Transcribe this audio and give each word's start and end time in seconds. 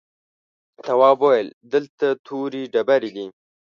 تواب 0.85 1.17
وويل: 1.23 1.47
دلته 1.73 2.07
تورې 2.25 2.61
ډبرې 2.73 3.09
دي. 3.15 3.27